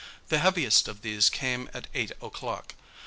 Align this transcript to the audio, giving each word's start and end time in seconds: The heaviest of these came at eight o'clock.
The 0.29 0.39
heaviest 0.39 0.87
of 0.87 1.03
these 1.03 1.29
came 1.29 1.69
at 1.75 1.85
eight 1.93 2.09
o'clock. 2.23 2.73